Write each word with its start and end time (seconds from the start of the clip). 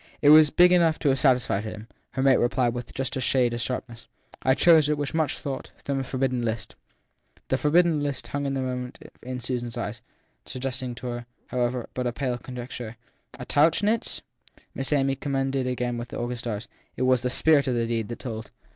It 0.19 0.29
was 0.29 0.49
big 0.49 0.71
enough 0.71 0.97
to 0.97 1.09
have 1.09 1.19
satisfied 1.19 1.63
him, 1.63 1.87
her 2.13 2.23
mate 2.23 2.37
replied 2.39 2.73
with 2.73 2.91
just 2.91 3.15
a 3.17 3.21
shade 3.21 3.53
of 3.53 3.61
sharpness. 3.61 4.07
I 4.41 4.55
chose 4.55 4.89
it, 4.89 4.97
with 4.97 5.13
much 5.13 5.37
thought, 5.37 5.69
from 5.85 5.99
the 5.99 6.03
forbidden 6.03 6.41
list. 6.41 6.75
The 7.49 7.57
forbidden 7.59 8.01
list 8.01 8.29
hung 8.29 8.47
a 8.47 8.49
moment 8.49 8.97
in 9.21 9.35
Miss 9.35 9.43
Susan 9.43 9.67
s 9.67 9.77
eyes, 9.77 10.01
suggesting 10.43 10.95
to 10.95 11.05
her, 11.09 11.25
however, 11.49 11.87
but 11.93 12.07
a 12.07 12.11
pale 12.11 12.39
conjecture. 12.39 12.97
A 13.37 13.45
Tauch 13.45 13.83
nitz? 13.83 14.21
278 14.21 14.21
THE 14.21 14.25
THIRD 14.25 14.55
PERSON 14.55 14.71
Miss 14.73 14.93
Amy 14.93 15.15
communed 15.15 15.55
again 15.67 15.97
with 15.99 16.07
the 16.07 16.17
August 16.17 16.45
stars. 16.45 16.67
It 16.95 17.03
was 17.03 17.21
the 17.21 17.29
spirit 17.29 17.67
of 17.67 17.75
the 17.75 17.85
deed 17.85 18.07
that 18.09 18.17
told. 18.17 18.49